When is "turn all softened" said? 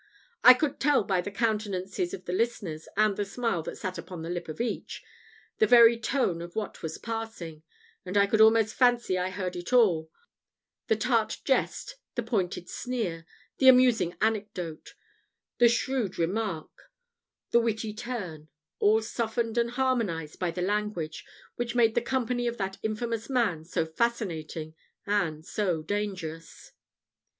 17.93-19.55